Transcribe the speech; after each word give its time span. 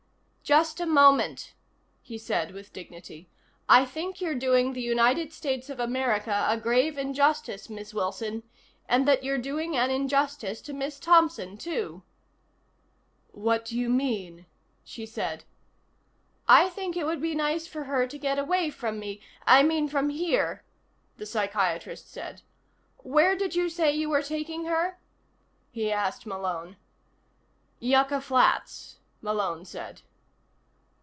"Just 0.43 0.81
a 0.81 0.85
moment," 0.85 1.53
he 2.01 2.17
said 2.17 2.51
with 2.51 2.73
dignity. 2.73 3.29
"I 3.69 3.85
think 3.85 4.19
you're 4.19 4.35
doing 4.35 4.73
the 4.73 4.81
United 4.81 5.31
States 5.31 5.69
of 5.69 5.79
America 5.79 6.45
a 6.49 6.57
grave 6.57 6.97
injustice, 6.97 7.69
Miss 7.69 7.93
Wilson 7.93 8.43
and 8.89 9.07
that 9.07 9.23
you're 9.23 9.37
doing 9.37 9.77
an 9.77 9.89
injustice 9.91 10.59
to 10.63 10.73
Miss 10.73 10.99
Thompson, 10.99 11.57
too." 11.57 12.03
"What 13.31 13.63
do 13.63 13.79
you 13.79 13.87
mean?" 13.89 14.45
she 14.83 15.05
said. 15.05 15.45
"I 16.49 16.67
think 16.67 16.97
it 16.97 17.05
would 17.05 17.21
be 17.21 17.33
nice 17.33 17.65
for 17.65 17.85
her 17.85 18.05
to 18.05 18.19
get 18.19 18.37
away 18.37 18.71
from 18.71 18.99
me 18.99 19.21
I 19.47 19.63
mean 19.63 19.87
from 19.87 20.09
here," 20.09 20.65
the 21.15 21.25
psychiatrist 21.25 22.11
said. 22.11 22.41
"Where 22.97 23.37
did 23.37 23.55
you 23.55 23.69
say 23.69 23.95
you 23.95 24.09
were 24.09 24.21
taking 24.21 24.65
her?" 24.65 24.99
he 25.71 25.93
asked 25.93 26.25
Malone. 26.25 26.75
"Yucca 27.79 28.19
Flats," 28.19 28.99
Malone 29.21 29.63
said. 29.63 30.01